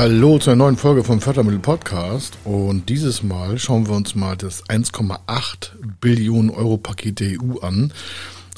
Hallo 0.00 0.38
zu 0.38 0.48
einer 0.48 0.56
neuen 0.56 0.78
Folge 0.78 1.04
vom 1.04 1.20
Fördermittel 1.20 1.60
Podcast 1.60 2.38
und 2.44 2.88
dieses 2.88 3.22
Mal 3.22 3.58
schauen 3.58 3.86
wir 3.86 3.94
uns 3.94 4.14
mal 4.14 4.34
das 4.34 4.64
1,8 4.64 5.72
Billionen 6.00 6.48
Euro 6.48 6.78
Paket 6.78 7.20
der 7.20 7.32
EU 7.38 7.58
an 7.58 7.92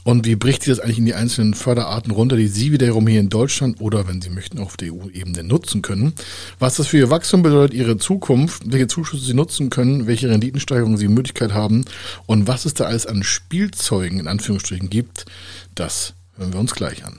und 0.05 0.25
wie 0.25 0.37
bricht 0.37 0.63
sie 0.63 0.71
das 0.71 0.79
eigentlich 0.79 0.99
in 0.99 1.05
die 1.05 1.15
einzelnen 1.15 1.55
Förderarten 1.55 2.13
runter, 2.13 2.37
die 2.37 2.47
Sie 2.47 2.71
wiederum 2.71 3.09
hier 3.09 3.19
in 3.19 3.29
Deutschland 3.29 3.81
oder 3.81 4.07
wenn 4.07 4.23
Sie 4.23 4.31
möchten 4.31 4.61
auf 4.61 4.77
der 4.77 4.93
EU-Ebene 4.95 5.43
nutzen 5.43 5.83
können. 5.83 6.13
Was 6.61 6.77
das 6.77 6.87
für 6.87 6.99
Ihr 6.99 7.11
Wachstum 7.11 7.43
bedeutet, 7.43 7.75
Ihre 7.75 7.97
Zukunft, 7.99 8.63
welche 8.71 8.87
Zuschüsse 8.87 9.25
Sie 9.25 9.35
nutzen 9.35 9.69
können, 9.69 10.07
welche 10.07 10.31
Renditensteigerungen 10.31 10.97
Sie 10.97 11.09
Möglichkeit 11.09 11.53
haben 11.53 11.85
und 12.27 12.47
was 12.47 12.67
es 12.67 12.75
da 12.75 12.85
alles 12.85 13.09
an 13.09 13.25
Spielzeugen 13.25 14.21
in 14.21 14.29
Anführungsstrichen 14.29 14.91
gibt, 14.91 15.25
das 15.75 16.15
hören 16.37 16.53
wir 16.53 16.61
uns 16.61 16.77
gleich 16.77 17.05
an. 17.05 17.19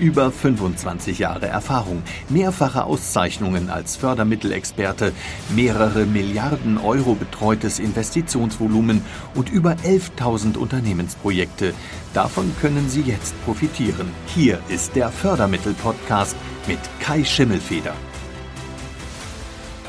Über 0.00 0.32
25 0.32 1.18
Jahre 1.18 1.46
Erfahrung, 1.46 2.02
mehrfache 2.30 2.84
Auszeichnungen 2.84 3.68
als 3.68 3.96
Fördermittelexperte, 3.96 5.12
mehrere 5.54 6.06
Milliarden 6.06 6.78
Euro 6.78 7.14
betreutes 7.14 7.78
Investitionsvolumen 7.78 9.02
und 9.34 9.50
über 9.50 9.72
11.000 9.84 10.56
Unternehmensprojekte. 10.56 11.74
Davon 12.14 12.50
können 12.62 12.88
Sie 12.88 13.02
jetzt 13.02 13.34
profitieren. 13.44 14.10
Hier 14.34 14.60
ist 14.70 14.96
der 14.96 15.10
Fördermittel-Podcast 15.10 16.34
mit 16.66 16.78
Kai 17.00 17.22
Schimmelfeder. 17.22 17.92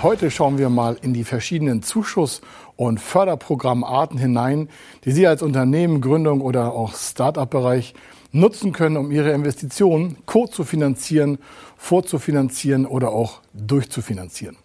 Heute 0.03 0.30
schauen 0.30 0.58
wir 0.58 0.69
mal 0.69 0.97
in 1.02 1.14
die 1.14 1.23
verschiedenen 1.23 1.83
Zuschuss- 1.83 2.41
und 2.75 2.99
Förderprogrammarten 2.99 4.17
hinein, 4.17 4.67
die 5.05 5.11
Sie 5.11 5.25
als 5.25 5.41
Unternehmen, 5.41 6.02
Gründung 6.02 6.41
oder 6.41 6.73
auch 6.73 6.95
Start-up-Bereich 6.95 7.93
nutzen 8.31 8.71
können, 8.71 8.97
um 8.97 9.11
ihre 9.11 9.31
Investitionen 9.31 10.17
co-zu-finanzieren, 10.25 11.37
vorzufinanzieren 11.77 12.85
oder 12.85 13.11
auch 13.11 13.41
durchzufinanzieren. 13.53 14.57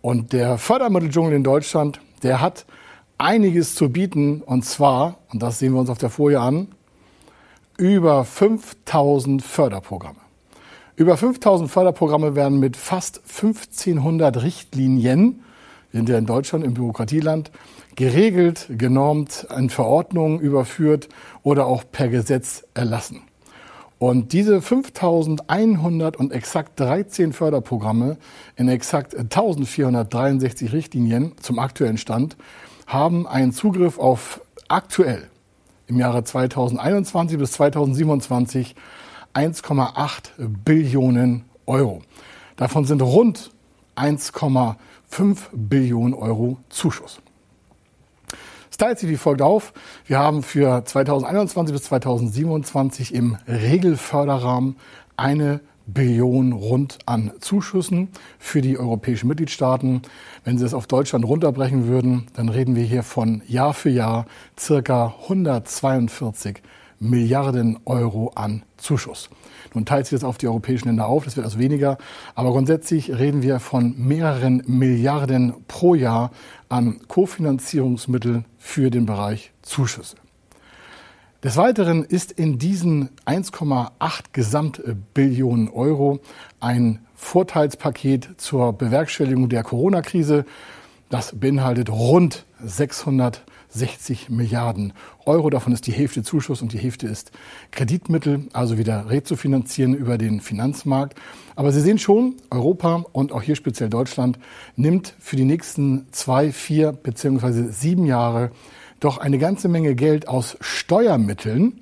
Und 0.00 0.32
der 0.32 0.58
Fördermitteldschungel 0.58 1.34
in 1.34 1.44
Deutschland, 1.44 2.00
der 2.22 2.40
hat 2.40 2.66
einiges 3.18 3.74
zu 3.74 3.90
bieten. 3.90 4.42
Und 4.42 4.64
zwar, 4.64 5.18
und 5.32 5.42
das 5.42 5.58
sehen 5.58 5.72
wir 5.72 5.80
uns 5.80 5.90
auf 5.90 5.98
der 5.98 6.10
Folie 6.10 6.40
an, 6.40 6.68
über 7.76 8.24
5000 8.24 9.42
Förderprogramme. 9.42 10.18
Über 10.96 11.16
5000 11.16 11.70
Förderprogramme 11.70 12.36
werden 12.36 12.60
mit 12.60 12.76
fast 12.76 13.22
1500 13.26 14.42
Richtlinien, 14.42 15.42
sind 15.94 16.08
ja 16.08 16.18
in 16.18 16.26
Deutschland 16.26 16.64
im 16.64 16.74
Bürokratieland, 16.74 17.52
geregelt, 17.94 18.66
genormt, 18.68 19.46
in 19.56 19.70
Verordnungen 19.70 20.40
überführt 20.40 21.08
oder 21.44 21.66
auch 21.66 21.84
per 21.90 22.08
Gesetz 22.08 22.64
erlassen. 22.74 23.22
Und 24.00 24.32
diese 24.32 24.60
5100 24.60 26.16
und 26.16 26.32
exakt 26.32 26.80
13 26.80 27.32
Förderprogramme 27.32 28.16
in 28.56 28.68
exakt 28.68 29.14
1463 29.14 30.72
Richtlinien 30.72 31.32
zum 31.40 31.60
aktuellen 31.60 31.96
Stand 31.96 32.36
haben 32.88 33.28
einen 33.28 33.52
Zugriff 33.52 34.00
auf 34.00 34.40
aktuell 34.66 35.28
im 35.86 36.00
Jahre 36.00 36.24
2021 36.24 37.38
bis 37.38 37.52
2027 37.52 38.74
1,8 39.32 40.48
Billionen 40.64 41.44
Euro. 41.66 42.02
Davon 42.56 42.84
sind 42.84 43.00
rund 43.00 43.53
1,5 43.96 45.38
Billionen 45.52 46.14
Euro 46.14 46.58
Zuschuss. 46.68 47.20
Sich 48.70 49.08
wie 49.08 49.16
folgt 49.16 49.40
auf. 49.40 49.72
Wir 50.06 50.18
haben 50.18 50.42
für 50.42 50.84
2021 50.84 51.72
bis 51.72 51.84
2027 51.84 53.14
im 53.14 53.36
Regelförderrahmen 53.46 54.76
eine 55.16 55.60
Billion 55.86 56.52
rund 56.52 56.98
an 57.06 57.32
Zuschüssen 57.40 58.08
für 58.38 58.62
die 58.62 58.78
europäischen 58.78 59.28
Mitgliedstaaten. 59.28 60.02
Wenn 60.44 60.58
Sie 60.58 60.64
es 60.64 60.74
auf 60.74 60.86
Deutschland 60.86 61.24
runterbrechen 61.24 61.86
würden, 61.86 62.26
dann 62.34 62.48
reden 62.48 62.74
wir 62.74 62.84
hier 62.84 63.02
von 63.02 63.42
Jahr 63.46 63.74
für 63.74 63.90
Jahr 63.90 64.26
circa 64.58 65.14
142 65.22 66.62
Milliarden 67.08 67.78
Euro 67.84 68.32
an 68.34 68.62
Zuschuss. 68.76 69.30
Nun 69.74 69.84
teilt 69.84 70.06
sich 70.06 70.18
das 70.18 70.24
auf 70.24 70.38
die 70.38 70.48
europäischen 70.48 70.88
Länder 70.88 71.06
auf, 71.06 71.24
das 71.24 71.36
wird 71.36 71.44
also 71.44 71.58
weniger. 71.58 71.98
Aber 72.34 72.50
grundsätzlich 72.50 73.10
reden 73.16 73.42
wir 73.42 73.60
von 73.60 73.94
mehreren 73.96 74.62
Milliarden 74.66 75.54
pro 75.68 75.94
Jahr 75.94 76.30
an 76.68 77.00
Kofinanzierungsmitteln 77.08 78.44
für 78.58 78.90
den 78.90 79.06
Bereich 79.06 79.52
Zuschüsse. 79.62 80.16
Des 81.42 81.58
Weiteren 81.58 82.04
ist 82.04 82.32
in 82.32 82.58
diesen 82.58 83.10
1,8 83.26 83.90
Gesamtbillionen 84.32 85.68
Euro 85.68 86.20
ein 86.58 87.00
Vorteilspaket 87.14 88.30
zur 88.38 88.72
Bewerkstelligung 88.72 89.50
der 89.50 89.62
Corona-Krise. 89.62 90.46
Das 91.10 91.38
beinhaltet 91.38 91.90
rund 91.90 92.46
600 92.64 93.42
60 93.74 94.30
Milliarden 94.30 94.92
Euro. 95.26 95.50
Davon 95.50 95.72
ist 95.72 95.86
die 95.86 95.92
Hälfte 95.92 96.22
Zuschuss 96.22 96.62
und 96.62 96.72
die 96.72 96.78
Hälfte 96.78 97.06
ist 97.06 97.32
Kreditmittel, 97.70 98.48
also 98.52 98.78
wieder 98.78 99.10
rezufinanzieren 99.10 99.94
über 99.94 100.16
den 100.16 100.40
Finanzmarkt. 100.40 101.18
Aber 101.56 101.72
Sie 101.72 101.80
sehen 101.80 101.98
schon, 101.98 102.36
Europa 102.50 103.04
und 103.12 103.32
auch 103.32 103.42
hier 103.42 103.56
speziell 103.56 103.90
Deutschland 103.90 104.38
nimmt 104.76 105.14
für 105.18 105.36
die 105.36 105.44
nächsten 105.44 106.06
zwei, 106.12 106.52
vier 106.52 106.92
beziehungsweise 106.92 107.72
sieben 107.72 108.06
Jahre 108.06 108.50
doch 109.00 109.18
eine 109.18 109.38
ganze 109.38 109.68
Menge 109.68 109.94
Geld 109.94 110.28
aus 110.28 110.56
Steuermitteln 110.60 111.80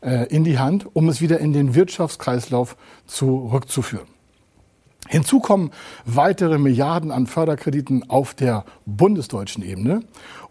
äh, 0.00 0.26
in 0.28 0.44
die 0.44 0.58
Hand, 0.58 0.86
um 0.94 1.08
es 1.08 1.20
wieder 1.20 1.38
in 1.38 1.52
den 1.52 1.74
Wirtschaftskreislauf 1.74 2.76
zurückzuführen. 3.06 4.13
Hinzu 5.08 5.38
kommen 5.38 5.70
weitere 6.06 6.58
Milliarden 6.58 7.10
an 7.10 7.26
Förderkrediten 7.26 8.08
auf 8.08 8.34
der 8.34 8.64
bundesdeutschen 8.86 9.62
Ebene. 9.62 10.00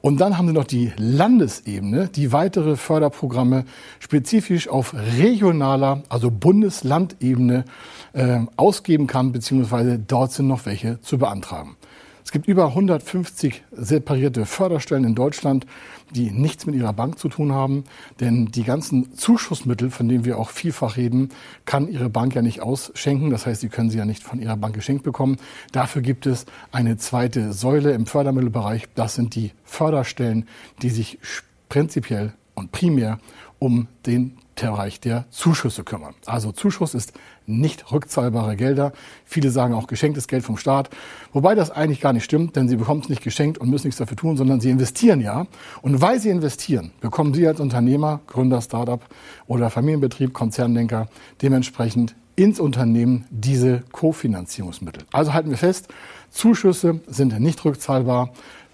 Und 0.02 0.20
dann 0.20 0.38
haben 0.38 0.48
Sie 0.48 0.54
noch 0.54 0.66
die 0.66 0.92
Landesebene, 0.98 2.08
die 2.10 2.32
weitere 2.32 2.76
Förderprogramme 2.76 3.66
spezifisch 4.00 4.68
auf 4.68 4.94
regionaler, 5.18 6.04
also 6.10 6.30
Bundeslandebene 6.30 7.66
äh, 8.14 8.42
ausgeben 8.58 9.08
kann, 9.08 9.32
beziehungsweise 9.32 9.98
dort 9.98 10.34
sind 10.34 10.48
noch 10.48 10.66
welche 10.66 11.02
zu 11.02 11.18
beantragen. 11.18 11.76
Es 12.34 12.36
gibt 12.36 12.48
über 12.48 12.70
150 12.70 13.62
separierte 13.72 14.48
Förderstellen 14.48 15.04
in 15.04 15.14
Deutschland, 15.14 15.68
die 16.10 16.32
nichts 16.32 16.66
mit 16.66 16.74
ihrer 16.74 16.92
Bank 16.92 17.20
zu 17.20 17.30
tun 17.30 17.52
haben. 17.52 17.84
Denn 18.20 18.48
die 18.48 18.64
ganzen 18.64 19.16
Zuschussmittel, 19.16 19.92
von 19.92 20.10
denen 20.10 20.26
wir 20.26 20.40
auch 20.40 20.50
vielfach 20.50 20.98
reden, 20.98 21.30
kann 21.66 21.88
Ihre 21.88 22.10
Bank 22.10 22.34
ja 22.34 22.42
nicht 22.42 22.62
ausschenken. 22.62 23.30
Das 23.30 23.46
heißt, 23.46 23.62
Sie 23.62 23.70
können 23.70 23.92
sie 23.92 24.00
ja 24.00 24.06
nicht 24.06 24.24
von 24.24 24.42
Ihrer 24.42 24.58
Bank 24.58 24.74
geschenkt 24.74 25.04
bekommen. 25.04 25.38
Dafür 25.74 26.02
gibt 26.02 26.26
es 26.26 26.48
eine 26.72 26.98
zweite 26.98 27.54
Säule 27.54 27.92
im 27.92 28.08
Fördermittelbereich. 28.08 28.88
Das 28.96 29.14
sind 29.14 29.36
die 29.36 29.52
Förderstellen, 29.64 30.48
die 30.82 30.90
sich 30.90 31.20
prinzipiell 31.70 32.34
und 32.56 32.72
primär 32.72 33.20
um 33.60 33.88
den 34.08 34.40
Bereich 34.56 35.00
der 35.00 35.26
Zuschüsse 35.30 35.84
kümmern. 35.84 36.14
Also 36.26 36.52
Zuschuss 36.52 36.94
ist 36.94 37.14
nicht 37.46 37.92
rückzahlbare 37.92 38.56
Gelder. 38.56 38.94
Viele 39.26 39.50
sagen 39.50 39.74
auch 39.74 39.88
geschenktes 39.88 40.28
Geld 40.28 40.44
vom 40.44 40.58
Staat. 40.58 40.90
Wobei 41.32 41.56
das 41.56 41.72
eigentlich 41.72 42.02
gar 42.02 42.14
nicht 42.14 42.24
stimmt, 42.24 42.56
denn 42.56 42.68
sie 42.68 42.76
bekommen 42.76 43.02
es 43.02 43.10
nicht 43.10 43.24
geschenkt 43.24 43.58
und 43.58 43.70
müssen 43.70 43.88
nichts 43.88 44.00
dafür 44.00 44.18
tun, 44.18 44.38
sondern 44.38 44.62
sie 44.62 44.70
investieren 44.70 45.22
ja. 45.22 45.48
Und 45.82 46.02
weil 46.02 46.20
sie 46.20 46.30
investieren, 46.30 46.92
bekommen 47.02 47.34
sie 47.34 47.48
als 47.48 47.60
Unternehmer, 47.60 48.22
Gründer, 48.28 48.62
Startup 48.62 49.02
oder 49.48 49.70
Familienbetrieb, 49.70 50.34
Konzerndenker 50.34 51.08
dementsprechend 51.42 52.16
ins 52.36 52.60
Unternehmen 52.60 53.26
diese 53.30 53.84
Kofinanzierungsmittel. 53.92 55.04
Also 55.12 55.34
halten 55.34 55.50
wir 55.50 55.58
fest, 55.58 55.90
Zuschüsse 56.32 57.00
sind 57.06 57.40
nicht 57.40 57.64
rückzahlbar 57.64 58.32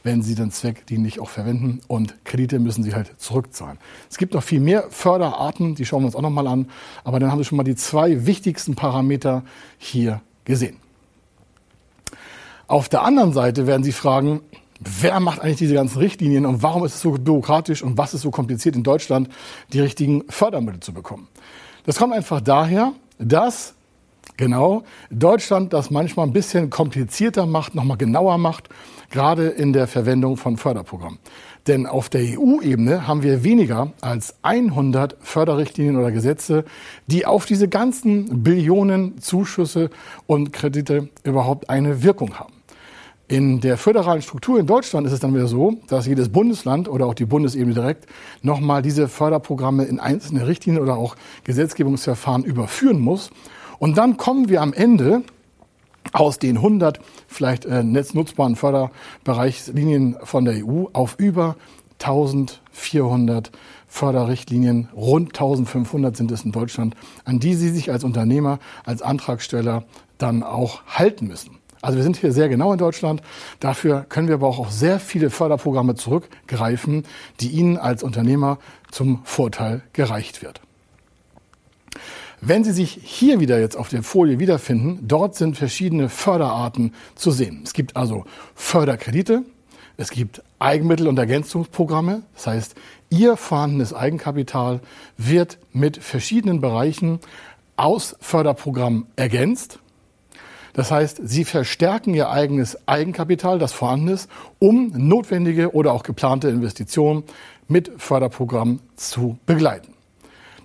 wenn 0.10 0.24
sie 0.24 0.34
den 0.34 0.50
Zweck 0.50 0.88
dienlich 0.88 1.20
auch 1.20 1.30
verwenden 1.30 1.82
und 1.88 2.26
Kredite 2.26 2.58
müssen 2.58 2.84
sie 2.84 2.96
halt 2.96 3.22
zurückzahlen. 3.22 3.78
Es 4.10 4.18
gibt 4.18 4.34
noch 4.34 4.42
viel 4.42 4.60
mehr 4.60 4.86
Förderarten, 4.90 5.76
die 5.76 5.86
schauen 5.86 6.02
wir 6.02 6.08
uns 6.08 6.16
auch 6.16 6.24
nochmal 6.24 6.48
an, 6.48 6.68
aber 7.04 7.20
dann 7.20 7.32
haben 7.32 7.38
wir 7.38 7.46
schon 7.46 7.58
mal 7.58 7.64
die 7.64 7.76
zwei 7.76 8.26
wichtigsten 8.26 8.74
Parameter 8.74 9.44
hier 9.78 10.22
gesehen. 10.46 10.78
Auf 12.66 12.90
der 12.90 13.04
anderen 13.04 13.34
Seite 13.34 13.68
werden 13.68 13.84
Sie 13.84 13.92
fragen, 13.92 14.42
wer 14.80 15.20
macht 15.20 15.42
eigentlich 15.42 15.58
diese 15.58 15.76
ganzen 15.76 16.00
Richtlinien 16.00 16.48
und 16.48 16.64
warum 16.64 16.84
ist 16.86 16.96
es 16.96 17.02
so 17.02 17.12
bürokratisch 17.12 17.84
und 17.84 18.00
was 18.00 18.16
ist 18.16 18.22
so 18.22 18.32
kompliziert 18.32 18.76
in 18.76 18.82
Deutschland, 18.82 19.30
die 19.74 19.80
richtigen 19.80 20.24
Fördermittel 20.28 20.80
zu 20.80 20.92
bekommen? 20.92 21.28
Das 21.86 21.98
kommt 21.98 22.16
einfach 22.16 22.42
daher, 22.42 22.94
dass 23.20 23.76
Genau. 24.40 24.84
Deutschland 25.12 25.74
das 25.74 25.92
manchmal 25.92 26.26
ein 26.26 26.32
bisschen 26.32 26.70
komplizierter 26.70 27.46
macht, 27.46 27.76
nochmal 27.76 27.98
genauer 27.98 28.38
macht, 28.38 28.70
gerade 29.10 29.50
in 29.50 29.74
der 29.74 29.86
Verwendung 29.86 30.38
von 30.38 30.56
Förderprogrammen. 30.56 31.20
Denn 31.68 31.86
auf 31.86 32.08
der 32.08 32.22
EU-Ebene 32.22 33.06
haben 33.06 33.22
wir 33.22 33.44
weniger 33.44 33.92
als 34.00 34.36
100 34.44 35.18
Förderrichtlinien 35.20 35.98
oder 35.98 36.14
Gesetze, 36.14 36.64
die 37.08 37.26
auf 37.26 37.46
diese 37.46 37.68
ganzen 37.68 38.42
Billionen 38.42 39.20
Zuschüsse 39.20 39.90
und 40.26 40.54
Kredite 40.54 41.10
überhaupt 41.26 41.70
eine 41.70 42.02
Wirkung 42.02 42.40
haben. 42.40 42.54
In 43.28 43.60
der 43.60 43.78
föderalen 43.78 44.22
Struktur 44.22 44.58
in 44.58 44.68
Deutschland 44.68 45.06
ist 45.06 45.12
es 45.12 45.20
dann 45.20 45.34
wieder 45.34 45.48
so, 45.48 45.82
dass 45.90 46.08
jedes 46.08 46.30
Bundesland 46.30 46.88
oder 46.88 47.08
auch 47.08 47.14
die 47.14 47.26
Bundesebene 47.26 47.74
direkt 47.74 48.06
nochmal 48.42 48.82
diese 48.84 49.10
Förderprogramme 49.10 49.84
in 49.84 50.00
einzelne 50.00 50.48
Richtlinien 50.48 50.82
oder 50.82 50.96
auch 50.96 51.18
Gesetzgebungsverfahren 51.44 52.46
überführen 52.46 53.02
muss. 53.02 53.32
Und 53.80 53.98
dann 53.98 54.18
kommen 54.18 54.50
wir 54.50 54.62
am 54.62 54.74
Ende 54.74 55.24
aus 56.12 56.40
den 56.40 56.58
100 56.58 57.00
vielleicht 57.28 57.66
äh, 57.66 57.84
netznutzbaren 57.84 58.56
Förderbereichslinien 58.56 60.18
von 60.24 60.46
der 60.46 60.66
EU 60.66 60.86
auf 60.94 61.16
über 61.18 61.56
1400 62.00 63.52
Förderrichtlinien, 63.88 64.88
rund 64.96 65.30
1500 65.30 66.16
sind 66.16 66.32
es 66.32 66.46
in 66.46 66.52
Deutschland, 66.52 66.96
an 67.26 67.40
die 67.40 67.56
Sie 67.56 67.70
sich 67.70 67.92
als 67.92 68.04
Unternehmer, 68.04 68.60
als 68.86 69.02
Antragsteller 69.02 69.84
dann 70.18 70.44
auch 70.44 70.84
halten 70.86 71.28
müssen. 71.28 71.58
Also 71.82 71.98
wir 71.98 72.04
sind 72.04 72.18
hier 72.18 72.32
sehr 72.32 72.50
genau 72.50 72.72
in 72.74 72.78
Deutschland. 72.78 73.22
Dafür 73.60 74.06
können 74.08 74.28
wir 74.28 74.36
aber 74.36 74.48
auch 74.48 74.60
auf 74.60 74.72
sehr 74.72 75.00
viele 75.00 75.30
Förderprogramme 75.30 75.96
zurückgreifen, 75.96 77.04
die 77.40 77.50
Ihnen 77.50 77.78
als 77.78 78.04
Unternehmer 78.04 78.60
zum 78.92 79.22
Vorteil 79.24 79.82
gereicht 79.94 80.42
wird. 80.42 80.62
Wenn 82.42 82.64
Sie 82.64 82.72
sich 82.72 83.00
hier 83.04 83.42
wieder 83.42 83.60
jetzt 83.60 83.76
auf 83.76 83.90
der 83.90 84.02
Folie 84.02 84.40
wiederfinden, 84.40 85.00
dort 85.02 85.36
sind 85.36 85.58
verschiedene 85.58 86.08
Förderarten 86.08 86.94
zu 87.16 87.32
sehen. 87.32 87.62
Es 87.66 87.74
gibt 87.74 87.98
also 87.98 88.24
Förderkredite, 88.56 89.44
es 89.98 90.10
gibt 90.10 90.42
Eigenmittel- 90.60 91.10
und 91.10 91.20
Ergänzungsprogramme. 91.20 92.24
Das 92.36 92.48
heißt, 92.48 92.76
Ihr 93.10 93.36
vorhandenes 93.36 93.94
Eigenkapital 93.94 94.80
wird 95.18 95.58
mit 95.74 95.98
verschiedenen 95.98 96.62
Bereichen 96.62 97.20
aus 97.76 98.16
Förderprogrammen 98.22 99.08
ergänzt. 99.18 99.80
Das 100.72 100.92
heißt, 100.92 101.20
Sie 101.24 101.44
verstärken 101.44 102.14
Ihr 102.14 102.30
eigenes 102.30 102.88
Eigenkapital, 102.88 103.60
das 103.60 103.74
vorhanden 103.74 104.08
ist, 104.08 104.30
um 104.60 104.94
notwendige 104.96 105.74
oder 105.74 105.92
auch 105.92 106.04
geplante 106.04 106.48
Investitionen 106.48 107.24
mit 107.68 107.92
Förderprogrammen 107.98 108.80
zu 108.96 109.38
begleiten. 109.46 109.99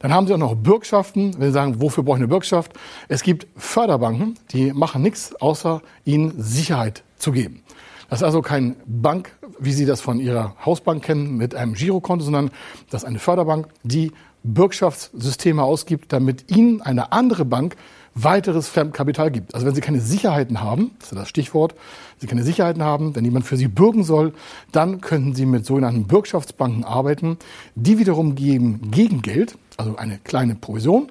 Dann 0.01 0.13
haben 0.13 0.27
Sie 0.27 0.35
auch 0.35 0.39
noch 0.39 0.55
Bürgschaften. 0.55 1.35
Wenn 1.39 1.49
Sie 1.49 1.55
sagen, 1.55 1.81
wofür 1.81 2.05
brauche 2.05 2.17
ich 2.17 2.21
eine 2.21 2.29
Bürgschaft? 2.29 2.73
Es 3.09 3.23
gibt 3.23 3.47
Förderbanken, 3.57 4.35
die 4.53 4.73
machen 4.73 5.03
nichts, 5.03 5.35
außer 5.37 5.83
Ihnen 6.05 6.35
Sicherheit 6.37 7.03
zu 7.19 7.33
geben. 7.33 7.63
Das 8.11 8.21
ist 8.21 8.25
also 8.25 8.43
kein 8.43 8.77
Bank, 8.87 9.35
wie 9.59 9.73
Sie 9.73 9.87
das 9.87 10.01
von 10.01 10.21
Ihrer 10.21 10.55
Hausbank 10.65 11.03
kennen, 11.03 11.37
mit 11.37 11.55
einem 11.55 11.75
Girokonto, 11.75 12.25
sondern 12.25 12.51
das 12.91 13.03
ist 13.03 13.09
eine 13.09 13.19
Förderbank, 13.19 13.69
die 13.83 14.13
Bürgschaftssysteme 14.43 15.63
ausgibt, 15.63 16.13
damit 16.13 16.51
Ihnen 16.51 16.83
eine 16.83 17.13
andere 17.13 17.45
Bank 17.45 17.77
weiteres 18.15 18.69
Fremdkapital 18.69 19.31
gibt. 19.31 19.55
Also 19.55 19.67
wenn 19.67 19.75
Sie 19.75 19.81
keine 19.81 20.01
Sicherheiten 20.01 20.61
haben, 20.61 20.93
das 20.99 21.13
ist 21.13 21.19
das 21.19 21.29
Stichwort, 21.29 21.75
Sie 22.19 22.27
keine 22.27 22.45
Sicherheiten 22.45 22.83
haben, 22.83 23.15
wenn 23.15 23.25
jemand 23.25 23.45
für 23.45 23.57
Sie 23.57 23.69
bürgen 23.69 24.05
soll, 24.05 24.33
dann 24.73 25.01
könnten 25.01 25.35
Sie 25.35 25.47
mit 25.47 25.67
sogenannten 25.67 26.07
Bürgschaftsbanken 26.07 26.85
arbeiten. 26.85 27.39
Die 27.75 27.99
wiederum 27.99 28.35
geben 28.35 28.91
Gegengeld, 28.91 29.57
also 29.77 29.97
eine 29.97 30.19
kleine 30.19 30.55
Provision, 30.55 31.11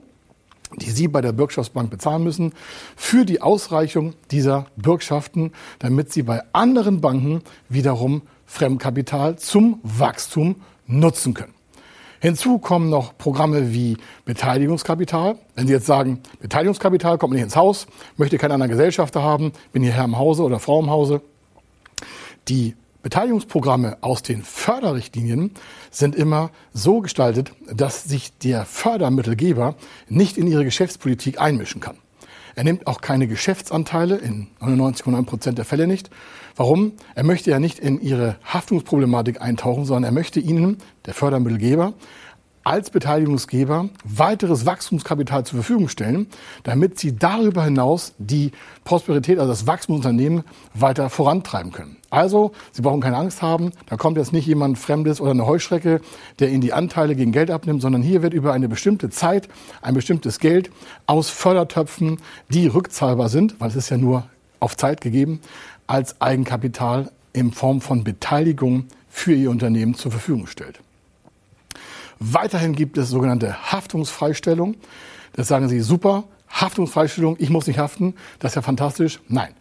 die 0.77 0.91
Sie 0.91 1.07
bei 1.07 1.21
der 1.21 1.33
Bürgschaftsbank 1.33 1.89
bezahlen 1.89 2.23
müssen, 2.23 2.53
für 2.95 3.25
die 3.25 3.41
Ausreichung 3.41 4.13
dieser 4.31 4.67
Bürgschaften, 4.75 5.51
damit 5.79 6.11
Sie 6.11 6.23
bei 6.23 6.41
anderen 6.53 7.01
Banken 7.01 7.41
wiederum 7.69 8.23
Fremdkapital 8.45 9.37
zum 9.37 9.79
Wachstum 9.83 10.55
nutzen 10.87 11.33
können. 11.33 11.53
Hinzu 12.23 12.57
kommen 12.57 12.89
noch 12.89 13.17
Programme 13.17 13.73
wie 13.73 13.97
Beteiligungskapital. 14.23 15.35
Wenn 15.55 15.67
Sie 15.67 15.73
jetzt 15.73 15.85
sagen, 15.85 16.21
Beteiligungskapital 16.39 17.17
kommt 17.17 17.33
nicht 17.33 17.43
ins 17.43 17.57
Haus, 17.57 17.85
möchte 18.15 18.37
keinen 18.37 18.53
anderen 18.53 18.71
Gesellschafter 18.71 19.21
haben, 19.21 19.51
bin 19.73 19.83
hier 19.83 19.91
Herr 19.91 20.05
im 20.05 20.17
Hause 20.17 20.43
oder 20.43 20.61
Frau 20.61 20.79
im 20.79 20.89
Hause. 20.89 21.19
Die 22.47 22.77
Beteiligungsprogramme 23.01 23.97
aus 23.99 24.23
den 24.23 24.41
Förderrichtlinien 24.41 25.51
sind 25.91 26.15
immer 26.15 26.51
so 26.71 27.01
gestaltet, 27.01 27.51
dass 27.69 28.05
sich 28.05 28.31
der 28.37 28.65
Fördermittelgeber 28.65 29.75
nicht 30.07 30.37
in 30.37 30.47
ihre 30.47 30.63
Geschäftspolitik 30.63 31.41
einmischen 31.41 31.81
kann. 31.81 31.97
Er 32.55 32.63
nimmt 32.63 32.87
auch 32.87 33.01
keine 33.01 33.27
Geschäftsanteile, 33.27 34.17
in 34.17 34.47
99,9 34.61 35.25
Prozent 35.25 35.57
der 35.57 35.65
Fälle 35.65 35.87
nicht. 35.87 36.09
Warum? 36.55 36.93
Er 37.15 37.23
möchte 37.23 37.49
ja 37.49 37.59
nicht 37.59 37.79
in 37.79 37.99
ihre 37.99 38.35
Haftungsproblematik 38.43 39.41
eintauchen, 39.41 39.85
sondern 39.85 40.11
er 40.11 40.13
möchte 40.13 40.39
ihnen, 40.39 40.77
der 41.05 41.13
Fördermittelgeber, 41.13 41.93
als 42.63 42.89
Beteiligungsgeber 42.89 43.89
weiteres 44.05 44.65
Wachstumskapital 44.65 45.45
zur 45.45 45.57
Verfügung 45.57 45.89
stellen, 45.89 46.27
damit 46.63 46.99
sie 46.99 47.15
darüber 47.15 47.63
hinaus 47.63 48.13
die 48.17 48.51
Prosperität, 48.85 49.39
also 49.39 49.51
das 49.51 49.67
Wachstumsunternehmen 49.67 50.43
weiter 50.73 51.09
vorantreiben 51.09 51.71
können. 51.71 51.97
Also, 52.09 52.51
Sie 52.71 52.83
brauchen 52.83 53.01
keine 53.01 53.17
Angst 53.17 53.41
haben, 53.41 53.71
da 53.87 53.97
kommt 53.97 54.17
jetzt 54.17 54.33
nicht 54.33 54.45
jemand 54.45 54.77
Fremdes 54.77 55.19
oder 55.19 55.31
eine 55.31 55.47
Heuschrecke, 55.47 55.99
der 56.39 56.49
Ihnen 56.49 56.61
die 56.61 56.71
Anteile 56.71 57.15
gegen 57.15 57.31
Geld 57.31 57.49
abnimmt, 57.49 57.81
sondern 57.81 58.03
hier 58.03 58.21
wird 58.21 58.33
über 58.33 58.53
eine 58.53 58.69
bestimmte 58.69 59.09
Zeit 59.09 59.49
ein 59.81 59.95
bestimmtes 59.95 60.39
Geld 60.39 60.69
aus 61.07 61.29
Fördertöpfen, 61.29 62.19
die 62.49 62.67
rückzahlbar 62.67 63.29
sind, 63.29 63.59
weil 63.59 63.69
es 63.69 63.75
ist 63.75 63.89
ja 63.89 63.97
nur 63.97 64.25
auf 64.59 64.77
Zeit 64.77 65.01
gegeben, 65.01 65.41
als 65.87 66.21
Eigenkapital 66.21 67.11
in 67.33 67.51
Form 67.51 67.81
von 67.81 68.03
Beteiligung 68.03 68.85
für 69.09 69.33
Ihr 69.33 69.49
Unternehmen 69.49 69.95
zur 69.95 70.11
Verfügung 70.11 70.43
gestellt. 70.43 70.79
Weiterhin 72.19 72.75
gibt 72.75 72.97
es 72.97 73.09
sogenannte 73.09 73.71
Haftungsfreistellung. 73.71 74.75
Das 75.33 75.47
sagen 75.47 75.67
Sie, 75.69 75.79
super, 75.81 76.25
Haftungsfreistellung, 76.49 77.35
ich 77.39 77.49
muss 77.49 77.67
nicht 77.67 77.79
haften, 77.79 78.15
das 78.39 78.51
ist 78.51 78.55
ja 78.55 78.61
fantastisch. 78.61 79.19
Nein. 79.27 79.53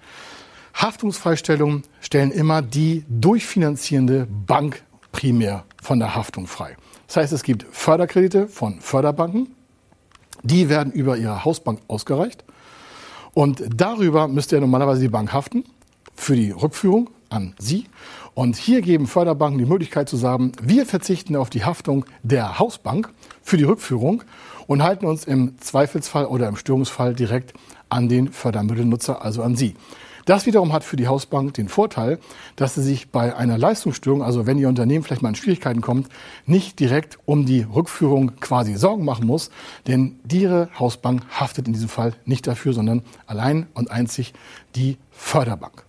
Haftungsfreistellungen 0.74 1.82
stellen 2.00 2.30
immer 2.30 2.62
die 2.62 3.04
durchfinanzierende 3.08 4.26
Bank 4.46 4.82
primär 5.10 5.64
von 5.82 5.98
der 5.98 6.14
Haftung 6.14 6.46
frei. 6.46 6.76
Das 7.06 7.16
heißt, 7.16 7.32
es 7.32 7.42
gibt 7.42 7.66
Förderkredite 7.70 8.48
von 8.48 8.80
Förderbanken, 8.80 9.54
die 10.42 10.68
werden 10.68 10.92
über 10.92 11.16
ihre 11.16 11.44
Hausbank 11.44 11.80
ausgereicht 11.88 12.44
und 13.34 13.62
darüber 13.74 14.28
müsste 14.28 14.56
ja 14.56 14.60
normalerweise 14.60 15.02
die 15.02 15.08
Bank 15.08 15.32
haften 15.32 15.64
für 16.14 16.36
die 16.36 16.50
Rückführung 16.50 17.10
an 17.32 17.54
Sie. 17.58 17.86
Und 18.34 18.56
hier 18.56 18.82
geben 18.82 19.06
Förderbanken 19.06 19.58
die 19.58 19.66
Möglichkeit 19.66 20.08
zu 20.08 20.16
sagen, 20.16 20.52
wir 20.62 20.86
verzichten 20.86 21.36
auf 21.36 21.50
die 21.50 21.64
Haftung 21.64 22.04
der 22.22 22.58
Hausbank 22.58 23.10
für 23.42 23.56
die 23.56 23.64
Rückführung 23.64 24.22
und 24.66 24.82
halten 24.82 25.06
uns 25.06 25.24
im 25.24 25.58
Zweifelsfall 25.58 26.26
oder 26.26 26.48
im 26.48 26.56
Störungsfall 26.56 27.14
direkt 27.14 27.54
an 27.88 28.08
den 28.08 28.32
Fördermittelnutzer, 28.32 29.22
also 29.22 29.42
an 29.42 29.56
Sie. 29.56 29.74
Das 30.24 30.46
wiederum 30.46 30.72
hat 30.72 30.84
für 30.84 30.96
die 30.96 31.08
Hausbank 31.08 31.54
den 31.54 31.68
Vorteil, 31.68 32.18
dass 32.54 32.76
sie 32.76 32.82
sich 32.82 33.10
bei 33.10 33.34
einer 33.34 33.58
Leistungsstörung, 33.58 34.22
also 34.22 34.46
wenn 34.46 34.56
Ihr 34.56 34.68
Unternehmen 34.68 35.02
vielleicht 35.02 35.22
mal 35.22 35.30
in 35.30 35.34
Schwierigkeiten 35.34 35.80
kommt, 35.80 36.08
nicht 36.46 36.78
direkt 36.78 37.18
um 37.24 37.44
die 37.44 37.62
Rückführung 37.62 38.36
quasi 38.38 38.74
Sorgen 38.76 39.04
machen 39.04 39.26
muss, 39.26 39.50
denn 39.88 40.20
Ihre 40.30 40.68
Hausbank 40.78 41.22
haftet 41.28 41.66
in 41.66 41.72
diesem 41.72 41.88
Fall 41.88 42.14
nicht 42.24 42.46
dafür, 42.46 42.72
sondern 42.72 43.02
allein 43.26 43.66
und 43.74 43.90
einzig 43.90 44.32
die 44.76 44.96
Förderbank. 45.10 45.84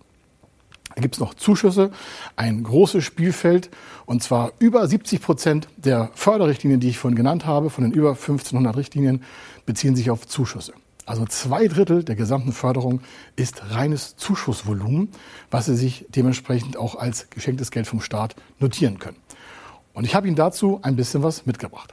Da 0.94 1.00
gibt 1.00 1.16
es 1.16 1.20
noch 1.20 1.34
Zuschüsse, 1.34 1.90
ein 2.36 2.62
großes 2.62 3.02
Spielfeld 3.02 3.70
und 4.06 4.22
zwar 4.22 4.52
über 4.58 4.86
70 4.86 5.20
Prozent 5.20 5.68
der 5.76 6.10
Förderrichtlinien, 6.14 6.80
die 6.80 6.88
ich 6.88 6.98
vorhin 6.98 7.16
genannt 7.16 7.46
habe, 7.46 7.68
von 7.70 7.82
den 7.82 7.92
über 7.92 8.10
1500 8.10 8.76
Richtlinien, 8.76 9.24
beziehen 9.66 9.96
sich 9.96 10.10
auf 10.10 10.26
Zuschüsse. 10.26 10.72
Also 11.06 11.26
zwei 11.26 11.66
Drittel 11.66 12.02
der 12.04 12.14
gesamten 12.14 12.52
Förderung 12.52 13.00
ist 13.36 13.70
reines 13.70 14.16
Zuschussvolumen, 14.16 15.08
was 15.50 15.66
Sie 15.66 15.76
sich 15.76 16.06
dementsprechend 16.08 16.76
auch 16.76 16.94
als 16.94 17.28
geschenktes 17.28 17.70
Geld 17.70 17.86
vom 17.86 18.00
Staat 18.00 18.36
notieren 18.58 18.98
können. 18.98 19.18
Und 19.92 20.04
ich 20.04 20.14
habe 20.14 20.26
Ihnen 20.26 20.36
dazu 20.36 20.80
ein 20.82 20.96
bisschen 20.96 21.22
was 21.22 21.44
mitgebracht. 21.44 21.92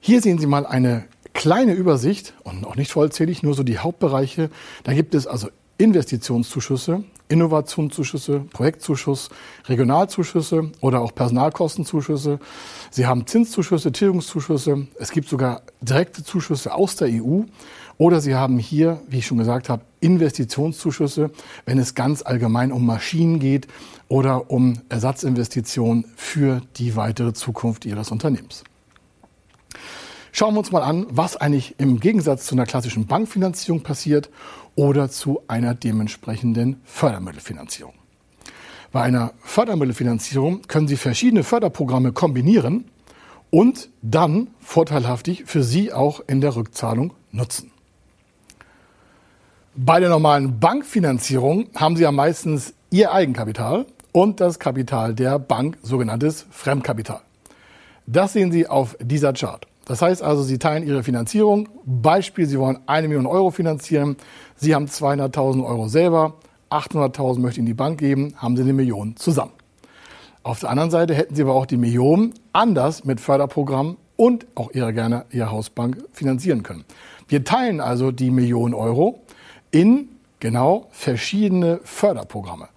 Hier 0.00 0.20
sehen 0.20 0.38
Sie 0.38 0.46
mal 0.46 0.66
eine 0.66 1.04
kleine 1.32 1.72
Übersicht 1.72 2.34
und 2.42 2.66
auch 2.66 2.76
nicht 2.76 2.90
vollzählig, 2.90 3.42
nur 3.42 3.54
so 3.54 3.62
die 3.62 3.78
Hauptbereiche. 3.78 4.50
Da 4.84 4.92
gibt 4.92 5.14
es 5.14 5.26
also 5.26 5.48
Investitionszuschüsse, 5.80 7.04
Innovationszuschüsse, 7.28 8.40
Projektzuschuss, 8.52 9.30
Regionalzuschüsse 9.66 10.72
oder 10.80 11.00
auch 11.00 11.14
Personalkostenzuschüsse. 11.14 12.38
Sie 12.90 13.06
haben 13.06 13.26
Zinszuschüsse, 13.26 13.90
Tilgungszuschüsse. 13.90 14.88
Es 14.98 15.10
gibt 15.10 15.28
sogar 15.28 15.62
direkte 15.80 16.22
Zuschüsse 16.22 16.74
aus 16.74 16.96
der 16.96 17.08
EU. 17.08 17.42
Oder 17.96 18.20
Sie 18.20 18.34
haben 18.34 18.58
hier, 18.58 19.00
wie 19.08 19.18
ich 19.18 19.26
schon 19.26 19.38
gesagt 19.38 19.68
habe, 19.68 19.82
Investitionszuschüsse, 20.00 21.30
wenn 21.64 21.78
es 21.78 21.94
ganz 21.94 22.22
allgemein 22.22 22.72
um 22.72 22.84
Maschinen 22.84 23.38
geht 23.38 23.66
oder 24.08 24.50
um 24.50 24.80
Ersatzinvestitionen 24.90 26.04
für 26.16 26.60
die 26.76 26.96
weitere 26.96 27.32
Zukunft 27.32 27.86
Ihres 27.86 28.10
Unternehmens. 28.10 28.64
Schauen 30.32 30.54
wir 30.54 30.60
uns 30.60 30.70
mal 30.70 30.82
an, 30.82 31.06
was 31.10 31.36
eigentlich 31.36 31.74
im 31.78 31.98
Gegensatz 31.98 32.46
zu 32.46 32.54
einer 32.54 32.66
klassischen 32.66 33.06
Bankfinanzierung 33.06 33.82
passiert 33.82 34.30
oder 34.76 35.10
zu 35.10 35.42
einer 35.48 35.74
dementsprechenden 35.74 36.80
Fördermittelfinanzierung. 36.84 37.94
Bei 38.92 39.02
einer 39.02 39.32
Fördermittelfinanzierung 39.40 40.62
können 40.62 40.88
Sie 40.88 40.96
verschiedene 40.96 41.44
Förderprogramme 41.44 42.12
kombinieren 42.12 42.84
und 43.50 43.88
dann 44.02 44.48
vorteilhaftig 44.60 45.44
für 45.46 45.62
Sie 45.62 45.92
auch 45.92 46.20
in 46.26 46.40
der 46.40 46.56
Rückzahlung 46.56 47.12
nutzen. 47.32 47.70
Bei 49.74 50.00
der 50.00 50.08
normalen 50.08 50.58
Bankfinanzierung 50.58 51.68
haben 51.74 51.96
Sie 51.96 52.02
ja 52.02 52.12
meistens 52.12 52.74
Ihr 52.90 53.12
Eigenkapital 53.12 53.86
und 54.12 54.40
das 54.40 54.58
Kapital 54.58 55.14
der 55.14 55.38
Bank, 55.38 55.78
sogenanntes 55.82 56.46
Fremdkapital. 56.50 57.20
Das 58.06 58.32
sehen 58.32 58.50
Sie 58.50 58.66
auf 58.66 58.96
dieser 59.00 59.32
Chart. 59.32 59.69
Das 59.90 60.02
heißt 60.02 60.22
also, 60.22 60.44
Sie 60.44 60.60
teilen 60.60 60.86
Ihre 60.86 61.02
Finanzierung. 61.02 61.68
Beispiel, 61.84 62.46
Sie 62.46 62.60
wollen 62.60 62.78
eine 62.86 63.08
Million 63.08 63.26
Euro 63.26 63.50
finanzieren. 63.50 64.16
Sie 64.54 64.72
haben 64.72 64.86
200.000 64.86 65.66
Euro 65.66 65.88
selber. 65.88 66.34
800.000 66.70 67.40
möchte 67.40 67.58
Ihnen 67.58 67.66
die 67.66 67.74
Bank 67.74 67.98
geben. 67.98 68.32
Haben 68.36 68.54
Sie 68.54 68.62
eine 68.62 68.72
Million 68.72 69.16
zusammen. 69.16 69.50
Auf 70.44 70.60
der 70.60 70.70
anderen 70.70 70.92
Seite 70.92 71.12
hätten 71.14 71.34
Sie 71.34 71.42
aber 71.42 71.54
auch 71.56 71.66
die 71.66 71.76
Millionen 71.76 72.34
anders 72.52 73.04
mit 73.04 73.20
Förderprogrammen 73.20 73.96
und 74.14 74.46
auch 74.54 74.70
Ihre 74.70 74.92
gerne 74.92 75.24
Ihre 75.32 75.50
Hausbank 75.50 76.00
finanzieren 76.12 76.62
können. 76.62 76.84
Wir 77.26 77.42
teilen 77.42 77.80
also 77.80 78.12
die 78.12 78.30
Millionen 78.30 78.74
Euro 78.74 79.22
in 79.72 80.08
genau 80.38 80.86
verschiedene 80.92 81.80
Förderprogramme. 81.82 82.68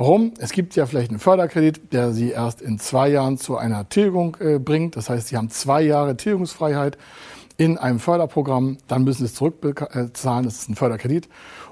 Warum? 0.00 0.32
Es 0.38 0.52
gibt 0.52 0.76
ja 0.76 0.86
vielleicht 0.86 1.10
einen 1.10 1.18
Förderkredit, 1.18 1.92
der 1.92 2.12
Sie 2.12 2.30
erst 2.30 2.62
in 2.62 2.78
zwei 2.78 3.08
Jahren 3.08 3.36
zu 3.36 3.56
einer 3.56 3.88
Tilgung 3.88 4.36
äh, 4.38 4.60
bringt. 4.60 4.94
Das 4.94 5.10
heißt, 5.10 5.26
Sie 5.26 5.36
haben 5.36 5.50
zwei 5.50 5.82
Jahre 5.82 6.16
Tilgungsfreiheit 6.16 6.96
in 7.56 7.78
einem 7.78 7.98
Förderprogramm. 7.98 8.78
Dann 8.86 9.02
müssen 9.02 9.18
Sie 9.18 9.24
es 9.24 9.34
zurückbezahlen. 9.34 10.44
Das 10.44 10.54
ist 10.54 10.68
ein 10.68 10.76
Förderkredit. 10.76 11.28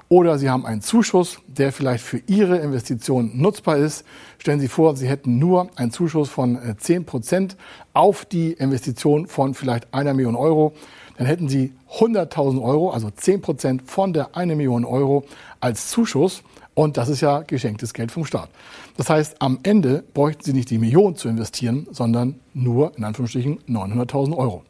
Oder 0.09 0.37
Sie 0.39 0.49
haben 0.49 0.65
einen 0.65 0.81
Zuschuss, 0.81 1.39
der 1.47 1.71
vielleicht 1.71 2.03
für 2.03 2.21
Ihre 2.27 2.57
Investition 2.57 3.31
nutzbar 3.33 3.77
ist. 3.77 4.03
Stellen 4.39 4.59
Sie 4.59 4.67
vor, 4.67 4.97
Sie 4.97 5.07
hätten 5.07 5.39
nur 5.39 5.69
einen 5.77 5.91
Zuschuss 5.91 6.27
von 6.27 6.57
äh, 6.57 6.75
10 6.75 7.05
Prozent 7.05 7.55
auf 7.93 8.25
die 8.25 8.51
Investition 8.51 9.27
von 9.27 9.53
vielleicht 9.53 9.93
einer 9.93 10.13
Million 10.13 10.35
Euro. 10.35 10.73
Dann 11.17 11.27
hätten 11.27 11.47
Sie 11.47 11.71
100.000 11.97 12.61
Euro, 12.61 12.91
also 12.91 13.09
10 13.09 13.39
Prozent 13.39 13.83
von 13.89 14.11
der 14.11 14.35
eine 14.35 14.57
Million 14.57 14.83
Euro 14.83 15.23
als 15.61 15.87
Zuschuss. 15.87 16.43
Und 16.77 16.95
das 16.95 17.09
ist 17.09 17.21
ja 17.21 17.41
geschenktes 17.41 17.91
Geld 17.91 18.11
vom 18.11 18.23
Staat. 18.23 18.49
Das 18.97 19.09
heißt, 19.09 19.41
am 19.41 19.57
Ende 19.63 20.03
bräuchten 20.13 20.43
Sie 20.43 20.53
nicht 20.53 20.69
die 20.69 20.77
Million 20.77 21.15
zu 21.15 21.27
investieren, 21.27 21.87
sondern 21.89 22.39
nur, 22.53 22.95
in 22.95 23.03
Anführungsstrichen, 23.03 23.61
900.000 23.67 24.37
Euro. 24.37 24.63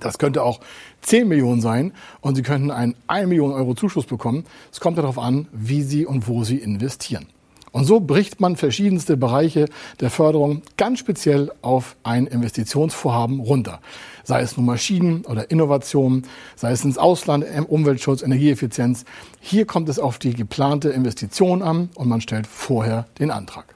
Das 0.00 0.18
könnte 0.18 0.42
auch 0.42 0.58
10 1.02 1.28
Millionen 1.28 1.60
sein 1.60 1.92
und 2.20 2.34
Sie 2.34 2.42
könnten 2.42 2.72
einen 2.72 2.96
1 3.06 3.28
Million 3.28 3.52
Euro 3.52 3.76
Zuschuss 3.76 4.06
bekommen. 4.06 4.44
Es 4.72 4.80
kommt 4.80 4.98
darauf 4.98 5.16
an, 5.16 5.46
wie 5.52 5.82
Sie 5.82 6.04
und 6.04 6.26
wo 6.26 6.42
Sie 6.42 6.56
investieren. 6.58 7.26
Und 7.74 7.86
so 7.86 7.98
bricht 7.98 8.40
man 8.40 8.54
verschiedenste 8.54 9.16
Bereiche 9.16 9.66
der 9.98 10.08
Förderung 10.08 10.62
ganz 10.76 11.00
speziell 11.00 11.50
auf 11.60 11.96
ein 12.04 12.28
Investitionsvorhaben 12.28 13.40
runter. 13.40 13.80
Sei 14.22 14.42
es 14.42 14.56
nur 14.56 14.64
Maschinen 14.64 15.24
oder 15.24 15.50
Innovationen, 15.50 16.24
sei 16.54 16.70
es 16.70 16.84
ins 16.84 16.98
Ausland, 16.98 17.44
Umweltschutz, 17.66 18.22
Energieeffizienz. 18.22 19.04
Hier 19.40 19.66
kommt 19.66 19.88
es 19.88 19.98
auf 19.98 20.20
die 20.20 20.34
geplante 20.34 20.90
Investition 20.90 21.62
an 21.62 21.88
und 21.96 22.08
man 22.08 22.20
stellt 22.20 22.46
vorher 22.46 23.06
den 23.18 23.32
Antrag. 23.32 23.74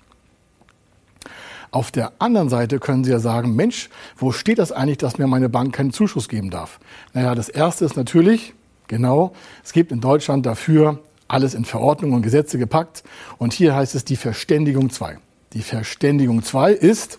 Auf 1.72 1.90
der 1.90 2.12
anderen 2.20 2.50
Seite 2.50 2.78
können 2.78 3.02
Sie 3.02 3.10
ja 3.10 3.18
sagen, 3.18 3.56
Mensch, 3.56 3.90
wo 4.16 4.30
steht 4.30 4.60
das 4.60 4.70
eigentlich, 4.70 4.98
dass 4.98 5.18
mir 5.18 5.26
meine 5.26 5.48
Bank 5.48 5.74
keinen 5.74 5.92
Zuschuss 5.92 6.28
geben 6.28 6.50
darf? 6.50 6.78
Naja, 7.14 7.34
das 7.34 7.48
erste 7.48 7.84
ist 7.84 7.96
natürlich, 7.96 8.54
genau, 8.86 9.32
es 9.64 9.72
gibt 9.72 9.90
in 9.90 10.00
Deutschland 10.00 10.46
dafür 10.46 11.00
alles 11.28 11.54
in 11.54 11.64
Verordnungen 11.64 12.16
und 12.16 12.22
Gesetze 12.22 12.58
gepackt. 12.58 13.04
Und 13.38 13.52
hier 13.52 13.74
heißt 13.76 13.94
es 13.94 14.04
die 14.04 14.16
Verständigung 14.16 14.90
2. 14.90 15.18
Die 15.52 15.62
Verständigung 15.62 16.42
2 16.42 16.72
ist 16.72 17.18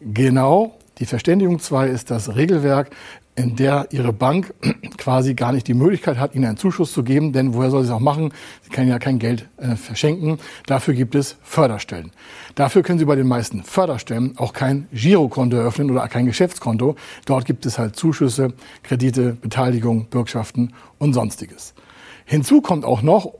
genau, 0.00 0.76
die 0.98 1.06
Verständigung 1.06 1.58
2 1.58 1.88
ist 1.88 2.10
das 2.10 2.36
Regelwerk, 2.36 2.90
in 3.36 3.56
der 3.56 3.88
Ihre 3.90 4.12
Bank 4.12 4.52
quasi 4.98 5.34
gar 5.34 5.52
nicht 5.52 5.66
die 5.66 5.74
Möglichkeit 5.74 6.18
hat, 6.18 6.34
Ihnen 6.34 6.44
einen 6.44 6.56
Zuschuss 6.56 6.92
zu 6.92 7.02
geben, 7.02 7.32
denn 7.32 7.54
woher 7.54 7.70
soll 7.70 7.82
sie 7.82 7.88
es 7.88 7.94
auch 7.94 8.00
machen? 8.00 8.32
Sie 8.62 8.70
können 8.70 8.88
ja 8.88 8.98
kein 8.98 9.18
Geld 9.18 9.48
äh, 9.56 9.76
verschenken. 9.76 10.38
Dafür 10.66 10.94
gibt 10.94 11.14
es 11.14 11.36
Förderstellen. 11.42 12.12
Dafür 12.54 12.82
können 12.82 12.98
Sie 12.98 13.04
bei 13.04 13.16
den 13.16 13.28
meisten 13.28 13.62
Förderstellen 13.62 14.34
auch 14.36 14.52
kein 14.52 14.88
Girokonto 14.92 15.56
eröffnen 15.56 15.90
oder 15.90 16.06
kein 16.08 16.26
Geschäftskonto. 16.26 16.96
Dort 17.24 17.44
gibt 17.46 17.64
es 17.66 17.78
halt 17.78 17.96
Zuschüsse, 17.96 18.52
Kredite, 18.82 19.36
Beteiligung, 19.40 20.06
Bürgschaften 20.06 20.74
und 20.98 21.14
sonstiges. 21.14 21.74
Hinzu 22.30 22.60
kommt 22.60 22.84
auch 22.84 23.02
noch 23.02 23.34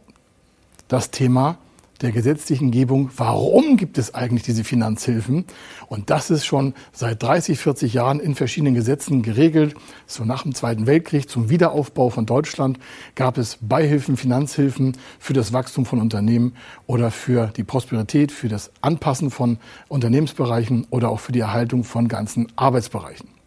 das 0.88 1.12
Thema 1.12 1.58
der 2.02 2.10
gesetzlichen 2.10 2.72
Gebung, 2.72 3.08
warum 3.16 3.76
gibt 3.76 3.98
es 3.98 4.14
eigentlich 4.14 4.42
diese 4.42 4.64
Finanzhilfen? 4.64 5.44
Und 5.86 6.10
das 6.10 6.28
ist 6.28 6.44
schon 6.44 6.74
seit 6.90 7.22
30, 7.22 7.56
40 7.56 7.94
Jahren 7.94 8.18
in 8.18 8.34
verschiedenen 8.34 8.74
Gesetzen 8.74 9.22
geregelt. 9.22 9.76
So 10.08 10.24
nach 10.24 10.42
dem 10.42 10.56
Zweiten 10.56 10.88
Weltkrieg 10.88 11.30
zum 11.30 11.50
Wiederaufbau 11.50 12.10
von 12.10 12.26
Deutschland 12.26 12.80
gab 13.14 13.38
es 13.38 13.58
Beihilfen, 13.60 14.16
Finanzhilfen 14.16 14.96
für 15.20 15.34
das 15.34 15.52
Wachstum 15.52 15.86
von 15.86 16.00
Unternehmen 16.00 16.56
oder 16.88 17.12
für 17.12 17.52
die 17.56 17.62
Prosperität, 17.62 18.32
für 18.32 18.48
das 18.48 18.72
Anpassen 18.80 19.30
von 19.30 19.58
Unternehmensbereichen 19.86 20.88
oder 20.90 21.10
auch 21.10 21.20
für 21.20 21.30
die 21.30 21.38
Erhaltung 21.38 21.84
von 21.84 22.08
ganzen 22.08 22.48
Arbeitsbereichen. 22.56 23.39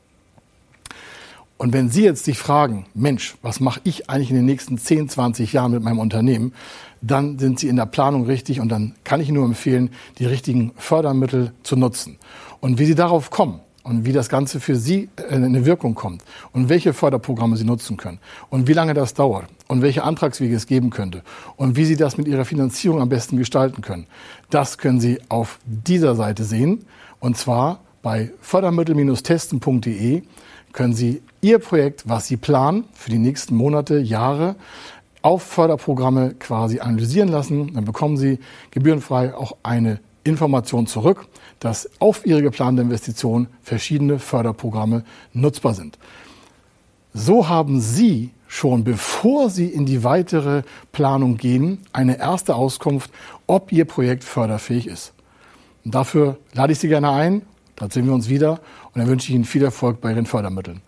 Und 1.63 1.71
wenn 1.71 1.89
Sie 1.89 2.03
jetzt 2.03 2.25
sich 2.25 2.37
fragen, 2.37 2.87
Mensch, 2.93 3.35
was 3.41 3.61
mache 3.61 3.79
ich 3.85 4.09
eigentlich 4.09 4.31
in 4.31 4.35
den 4.35 4.43
nächsten 4.43 4.77
10, 4.77 5.07
20 5.07 5.53
Jahren 5.53 5.71
mit 5.71 5.81
meinem 5.81 5.99
Unternehmen, 5.99 6.53
dann 6.99 7.39
sind 7.39 7.57
Sie 7.57 7.69
in 7.69 7.77
der 7.77 7.85
Planung 7.85 8.25
richtig 8.25 8.59
und 8.59 8.67
dann 8.67 8.95
kann 9.05 9.21
ich 9.21 9.29
nur 9.29 9.45
empfehlen, 9.45 9.91
die 10.19 10.25
richtigen 10.25 10.73
Fördermittel 10.75 11.53
zu 11.63 11.77
nutzen. 11.77 12.17
Und 12.59 12.79
wie 12.79 12.85
Sie 12.85 12.95
darauf 12.95 13.29
kommen 13.29 13.61
und 13.83 14.03
wie 14.05 14.11
das 14.11 14.27
Ganze 14.27 14.59
für 14.59 14.75
Sie 14.75 15.07
äh, 15.15 15.33
in 15.33 15.45
eine 15.45 15.65
Wirkung 15.65 15.95
kommt 15.95 16.21
und 16.51 16.67
welche 16.67 16.91
Förderprogramme 16.91 17.55
Sie 17.55 17.63
nutzen 17.63 17.95
können 17.95 18.19
und 18.49 18.67
wie 18.67 18.73
lange 18.73 18.93
das 18.93 19.13
dauert 19.13 19.45
und 19.69 19.81
welche 19.81 20.03
Antragswege 20.03 20.57
es 20.57 20.67
geben 20.67 20.89
könnte 20.89 21.23
und 21.55 21.77
wie 21.77 21.85
Sie 21.85 21.95
das 21.95 22.17
mit 22.17 22.27
Ihrer 22.27 22.43
Finanzierung 22.43 22.99
am 22.99 23.07
besten 23.07 23.37
gestalten 23.37 23.81
können, 23.81 24.07
das 24.49 24.77
können 24.77 24.99
Sie 24.99 25.21
auf 25.29 25.59
dieser 25.65 26.15
Seite 26.15 26.43
sehen 26.43 26.83
und 27.21 27.37
zwar 27.37 27.79
bei 28.01 28.31
fördermittel-testen.de 28.41 30.23
können 30.73 30.93
Sie 30.93 31.21
Ihr 31.41 31.59
Projekt, 31.59 32.03
was 32.07 32.27
Sie 32.27 32.37
planen 32.37 32.85
für 32.93 33.09
die 33.09 33.19
nächsten 33.19 33.55
Monate, 33.55 33.99
Jahre, 33.99 34.55
auf 35.21 35.43
Förderprogramme 35.43 36.33
quasi 36.33 36.79
analysieren 36.79 37.29
lassen. 37.29 37.73
Dann 37.73 37.85
bekommen 37.85 38.17
Sie 38.17 38.39
gebührenfrei 38.71 39.33
auch 39.35 39.55
eine 39.63 39.99
Information 40.23 40.87
zurück, 40.87 41.27
dass 41.59 41.89
auf 41.99 42.25
Ihre 42.25 42.41
geplante 42.41 42.81
Investition 42.81 43.47
verschiedene 43.61 44.19
Förderprogramme 44.19 45.03
nutzbar 45.31 45.73
sind. 45.73 45.97
So 47.13 47.47
haben 47.47 47.79
Sie 47.79 48.31
schon 48.47 48.83
bevor 48.83 49.49
Sie 49.49 49.67
in 49.67 49.85
die 49.85 50.03
weitere 50.03 50.63
Planung 50.91 51.37
gehen, 51.37 51.79
eine 51.91 52.19
erste 52.19 52.55
Auskunft, 52.55 53.11
ob 53.47 53.71
Ihr 53.71 53.85
Projekt 53.85 54.23
förderfähig 54.23 54.87
ist. 54.87 55.13
Und 55.85 55.95
dafür 55.95 56.37
lade 56.53 56.73
ich 56.73 56.79
Sie 56.79 56.87
gerne 56.87 57.11
ein 57.11 57.43
dann 57.75 57.89
sehen 57.89 58.05
wir 58.05 58.13
uns 58.13 58.29
wieder 58.29 58.59
und 58.93 58.97
dann 58.97 59.07
wünsche 59.07 59.29
ich 59.29 59.35
Ihnen 59.35 59.45
viel 59.45 59.63
Erfolg 59.63 60.01
bei 60.01 60.11
Ihren 60.11 60.25
Fördermitteln. 60.25 60.81